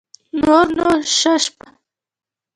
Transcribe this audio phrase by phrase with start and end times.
[0.41, 1.67] نور نو شه شپه